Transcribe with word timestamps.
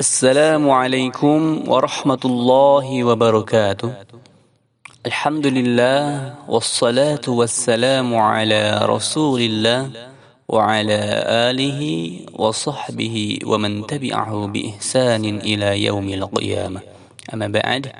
السلام 0.00 0.64
عليكم 0.64 1.68
ورحمة 1.68 2.22
الله 2.24 2.86
وبركاته. 3.04 3.90
الحمد 5.06 5.46
لله 5.46 6.00
والصلاة 6.48 7.20
والسلام 7.28 8.08
على 8.08 8.80
رسول 8.88 9.40
الله 9.44 9.80
وعلى 10.48 11.00
آله 11.52 11.80
وصحبه 12.32 13.16
ومن 13.44 13.72
تبعه 13.92 14.32
بإحسان 14.48 15.24
إلى 15.44 15.68
يوم 15.84 16.08
القيامة. 16.08 16.80
أما 17.36 17.46
بعد 17.52 17.92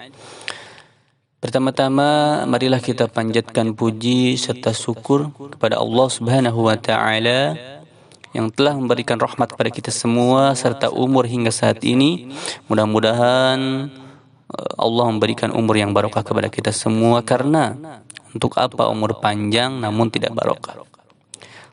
Pertama-tama 1.36 2.44
marilah 2.48 2.80
kita 2.80 3.12
panjatkan 3.12 3.76
puji 3.76 4.40
serta 4.40 4.72
syukur 4.72 5.36
kepada 5.52 5.76
Allah 5.76 6.08
Subhanahu 6.08 6.64
wa 6.64 6.80
taala 6.80 7.56
yang 8.30 8.50
telah 8.50 8.78
memberikan 8.78 9.18
rahmat 9.18 9.54
kepada 9.54 9.70
kita 9.70 9.90
semua 9.90 10.54
serta 10.54 10.90
umur 10.90 11.26
hingga 11.26 11.50
saat 11.50 11.82
ini. 11.82 12.30
Mudah-mudahan 12.70 13.58
eh, 14.50 14.72
Allah 14.78 15.06
memberikan 15.10 15.50
umur 15.50 15.78
yang 15.78 15.90
barokah 15.90 16.22
kepada 16.22 16.46
kita 16.46 16.70
semua 16.70 17.22
karena 17.26 17.74
untuk 18.30 18.54
apa 18.58 18.86
umur 18.86 19.18
panjang 19.18 19.82
namun 19.82 20.10
tidak 20.10 20.30
barokah. 20.34 20.86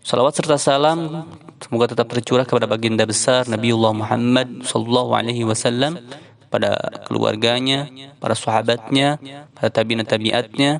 Salawat 0.01 0.39
serta 0.39 0.55
salam 0.55 1.27
semoga 1.59 1.91
tetap 1.91 2.07
tercurah 2.07 2.47
kepada 2.47 2.63
baginda 2.63 3.03
besar 3.03 3.43
Nabiullah 3.43 3.91
Muhammad 3.91 4.63
sallallahu 4.63 5.11
alaihi 5.11 5.43
wasallam 5.43 5.99
pada 6.47 6.79
keluarganya, 7.03 7.91
para 8.23 8.31
sahabatnya, 8.31 9.19
para 9.51 9.67
tabi'in 9.67 10.07
tabi'atnya, 10.07 10.79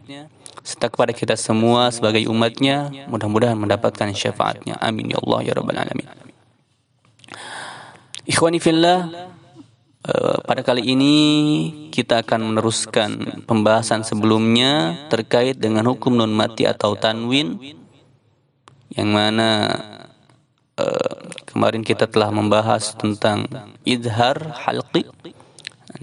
serta 0.68 0.92
kepada 0.92 1.16
kita 1.16 1.40
semua 1.40 1.88
sebagai 1.96 2.28
umatnya, 2.28 2.92
mudah-mudahan 3.08 3.56
mendapatkan 3.56 4.12
syafaatnya. 4.12 4.76
Amin 4.84 5.16
ya 5.16 5.18
Allah 5.24 5.40
ya 5.48 5.54
Rabbal 5.56 5.80
Alamin. 5.80 6.08
Ikhwani 8.28 8.60
fillah, 8.60 9.08
eh, 10.04 10.38
pada 10.44 10.68
kali 10.68 10.84
ini 10.84 11.16
kita 11.88 12.20
akan 12.20 12.52
meneruskan 12.52 13.10
pembahasan 13.48 14.04
sebelumnya 14.04 15.08
terkait 15.08 15.56
dengan 15.56 15.88
hukum 15.88 16.20
nun 16.20 16.36
mati 16.36 16.68
atau 16.68 17.00
tanwin 17.00 17.80
yang 18.92 19.08
mana 19.12 19.50
uh, 20.80 21.16
kemarin 21.44 21.84
kita 21.84 22.08
telah 22.08 22.32
membahas 22.32 22.96
tentang 22.96 23.46
idhar 23.84 24.56
halqi 24.64 25.06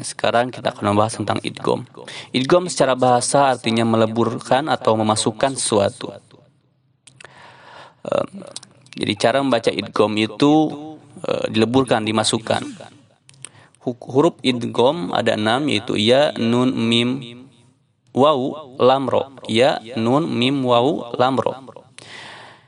sekarang 0.03 0.51
kita 0.51 0.75
akan 0.75 0.97
membahas 0.97 1.21
tentang 1.23 1.39
idgom. 1.47 1.87
Idgom 2.35 2.67
secara 2.67 2.99
bahasa 2.99 3.55
artinya 3.55 3.87
meleburkan 3.87 4.67
atau 4.67 4.99
memasukkan 4.99 5.55
sesuatu. 5.55 6.11
Jadi 8.95 9.13
cara 9.19 9.43
membaca 9.43 9.71
idgom 9.75 10.13
itu 10.15 10.53
uh, 11.27 11.47
dileburkan, 11.51 12.07
dimasukkan. 12.07 12.63
Huruf 13.85 14.39
idgom 14.41 15.13
ada 15.13 15.37
enam 15.37 15.69
yaitu 15.69 15.99
ya, 15.99 16.33
nun, 16.39 16.73
mim, 16.73 17.45
waw, 18.15 18.73
lamro. 18.81 19.35
Ya, 19.51 19.83
nun, 19.99 20.31
mim, 20.31 20.65
waw, 20.65 21.13
lamro. 21.19 21.64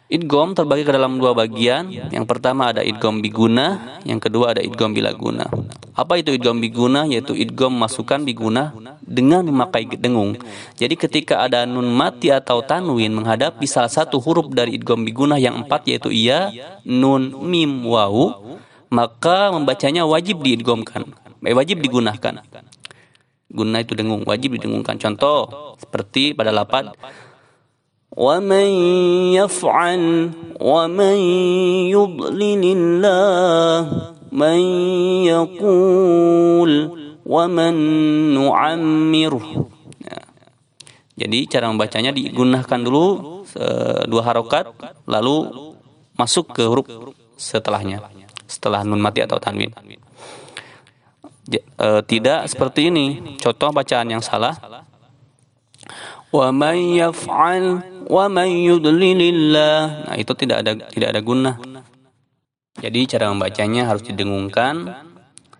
Idgom 0.06 0.54
terbagi 0.54 0.86
ke 0.86 0.94
dalam 0.94 1.18
dua 1.18 1.34
bagian. 1.34 1.90
Yang 1.90 2.26
pertama 2.30 2.70
ada 2.70 2.78
idgom 2.78 3.18
biguna, 3.18 3.98
yang 4.06 4.22
kedua 4.22 4.54
ada 4.54 4.62
idgom 4.62 4.94
bilaguna. 4.94 5.50
Apa 5.98 6.22
itu 6.22 6.30
idgom 6.30 6.62
biguna? 6.62 7.10
Yaitu 7.10 7.34
idgom 7.34 7.74
masukkan 7.74 8.22
biguna 8.22 8.70
dengan 9.02 9.42
memakai 9.42 9.90
dengung. 9.98 10.38
Jadi 10.78 10.94
ketika 10.94 11.42
ada 11.42 11.66
nun 11.66 11.90
mati 11.90 12.30
atau 12.30 12.62
tanwin 12.62 13.10
menghadapi 13.18 13.66
salah 13.66 13.90
satu 13.90 14.22
huruf 14.22 14.46
dari 14.54 14.78
idgom 14.78 15.02
biguna 15.02 15.42
yang 15.42 15.66
empat 15.66 15.90
yaitu 15.90 16.14
iya, 16.14 16.54
nun, 16.86 17.34
mim, 17.42 17.82
wawu, 17.82 18.54
maka 18.94 19.50
membacanya 19.50 20.06
wajib 20.06 20.38
diidgomkan, 20.38 21.02
eh, 21.42 21.50
wajib 21.50 21.82
digunakan. 21.82 22.46
Guna 23.50 23.82
itu 23.82 23.98
dengung, 23.98 24.22
wajib 24.22 24.54
didengungkan. 24.54 25.02
Contoh 25.02 25.74
seperti 25.82 26.30
pada 26.30 26.54
lapat 26.54 26.94
ومن 28.16 28.67
يفعل 29.39 30.03
ومن 30.59 31.17
يضلل 31.95 32.63
الله 32.78 33.81
من 34.31 34.59
يقول 35.31 36.72
ومن 37.25 37.73
نعمره 38.35 39.47
jadi 41.22 41.39
cara 41.45 41.69
membacanya 41.69 42.09
digunakan 42.09 42.79
dulu 42.81 43.06
dua 44.09 44.22
harokat 44.25 44.73
lalu 45.06 45.53
masuk 46.17 46.50
ke 46.51 46.66
huruf 46.66 46.89
setelahnya 47.38 48.01
setelah 48.50 48.81
nun 48.84 49.00
mati 49.00 49.22
atau 49.23 49.38
tanwin 49.38 49.72
tidak 52.09 52.50
seperti 52.50 52.89
ini 52.89 53.38
contoh 53.38 53.69
bacaan 53.69 54.07
yang 54.12 54.23
salah 54.23 54.56
wa 56.31 56.47
man 56.56 56.78
yaf'al 56.79 57.84
wa 58.06 58.25
may 58.31 58.71
yudlilillah. 58.71 60.09
Nah, 60.11 60.17
itu 60.17 60.33
tidak 60.39 60.62
ada 60.62 60.72
tidak 60.91 61.09
ada 61.15 61.21
guna. 61.22 61.53
Jadi 62.77 63.09
cara 63.09 63.33
membacanya 63.33 63.89
harus 63.89 64.05
didengungkan 64.05 64.93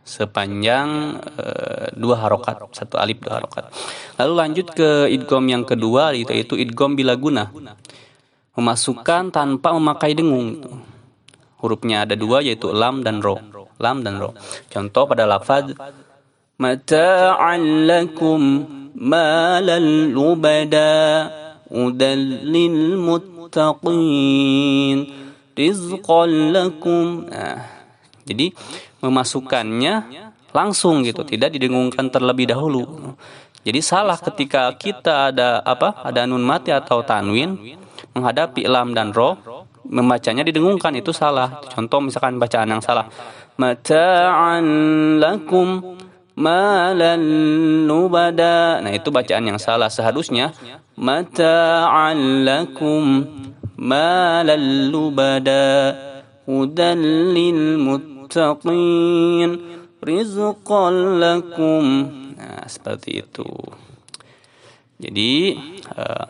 sepanjang 0.07 1.19
uh, 1.19 1.89
dua 1.97 2.23
harokat, 2.23 2.61
satu 2.71 3.01
alif 3.01 3.19
dua 3.25 3.41
harokat. 3.41 3.73
Lalu 4.21 4.33
lanjut 4.37 4.67
ke 4.77 5.11
idgom 5.11 5.45
yang 5.49 5.65
kedua 5.67 6.15
yaitu 6.15 6.55
idgom 6.55 6.95
bila 6.95 7.17
guna. 7.17 7.51
Memasukkan 8.57 9.35
tanpa 9.35 9.75
memakai 9.75 10.17
dengung. 10.17 10.61
Hurufnya 11.61 12.05
ada 12.05 12.15
dua 12.15 12.45
yaitu 12.45 12.71
lam 12.71 13.01
dan 13.01 13.25
ro. 13.25 13.41
Lam 13.81 14.05
dan 14.05 14.21
ro. 14.21 14.37
Contoh 14.69 15.09
pada 15.09 15.25
lafaz 15.25 15.73
mata'an 16.57 17.89
lakum 17.89 18.41
malal 18.97 20.13
lubada 20.13 21.46
هدى 21.72 22.12
للمتقين 22.54 22.98
رزقا 25.60 26.24
لكم 26.28 27.06
nah, 27.32 27.60
jadi 28.28 28.52
memasukkannya 29.04 29.94
langsung 30.52 31.04
gitu 31.08 31.24
tidak 31.24 31.56
didengungkan 31.56 32.12
terlebih 32.12 32.52
dahulu 32.52 33.16
jadi 33.62 33.80
salah 33.84 34.18
ketika 34.18 34.74
kita 34.76 35.30
ada 35.32 35.62
apa 35.64 36.02
ada 36.04 36.26
nun 36.28 36.44
mati 36.44 36.74
atau 36.74 37.04
tanwin 37.06 37.78
menghadapi 38.12 38.68
lam 38.68 38.92
dan 38.98 39.16
roh 39.16 39.38
membacanya 39.88 40.44
didengungkan 40.44 40.96
itu 40.98 41.12
salah 41.16 41.62
contoh 41.72 42.00
misalkan 42.04 42.36
bacaan 42.40 42.68
yang 42.68 42.84
salah 42.84 43.08
mata'an 43.56 44.66
lakum 45.20 46.00
malan 46.42 47.22
nubada. 47.88 48.80
Nah, 48.80 48.92
itu 48.92 49.12
bacaan 49.12 49.44
yang 49.46 49.60
salah. 49.60 49.92
Seharusnya 49.92 50.56
lakum 52.45 53.05
malan 53.77 54.89
nubada 54.89 55.93
hudan 56.49 57.01
lil 57.37 57.77
muttaqin 57.77 59.51
rizqan 60.01 61.21
lakum. 61.21 61.85
Nah, 62.37 62.65
seperti 62.65 63.21
itu. 63.21 63.45
Jadi 64.97 65.53
uh, 65.93 66.29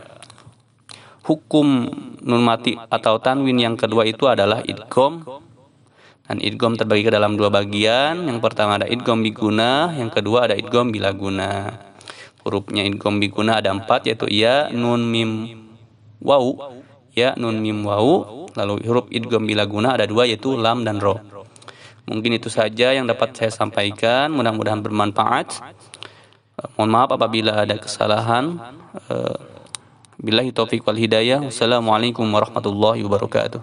hukum 1.23 1.87
nun 2.27 2.43
mati 2.43 2.75
atau 2.75 3.23
tanwin 3.23 3.63
yang 3.63 3.79
kedua 3.79 4.03
itu 4.03 4.27
adalah 4.27 4.67
idgham 4.67 5.23
dan 6.27 6.43
idgom 6.43 6.75
terbagi 6.75 7.07
ke 7.07 7.15
dalam 7.15 7.39
dua 7.39 7.55
bagian. 7.55 8.27
Yang 8.27 8.43
pertama 8.43 8.83
ada 8.83 8.91
idgom 8.91 9.23
biguna, 9.23 9.95
yang 9.95 10.11
kedua 10.11 10.51
ada 10.51 10.59
idgom 10.59 10.91
bilaguna. 10.91 11.86
Hurufnya 12.47 12.87
idgom 12.87 13.19
biguna 13.19 13.59
ada 13.59 13.75
empat 13.75 14.07
yaitu 14.07 14.31
ya, 14.31 14.71
nun, 14.71 15.03
mim, 15.11 15.31
wau. 16.23 16.55
Ya, 17.11 17.35
nun, 17.35 17.59
mim, 17.59 17.83
wau. 17.83 18.47
Lalu 18.55 18.87
huruf 18.87 19.07
idgom 19.11 19.45
bilaguna 19.45 19.99
ada 19.99 20.07
dua 20.07 20.25
yaitu 20.31 20.55
lam 20.55 20.87
dan 20.87 21.03
ro. 21.03 21.19
Mungkin 22.07 22.39
itu 22.39 22.47
saja 22.47 22.95
yang 22.95 23.05
dapat 23.11 23.35
saya 23.35 23.51
sampaikan. 23.51 24.31
Mudah-mudahan 24.31 24.79
bermanfaat. 24.79 25.59
Uh, 26.57 26.71
mohon 26.79 26.91
maaf 26.95 27.11
apabila 27.11 27.67
ada 27.67 27.75
kesalahan. 27.77 28.57
Uh, 29.11 29.35
Billahi 30.17 30.55
taufiq 30.55 30.87
wal 30.87 30.97
hidayah. 30.97 31.43
Wassalamualaikum 31.45 32.25
warahmatullahi 32.31 33.03
wabarakatuh. 33.05 33.61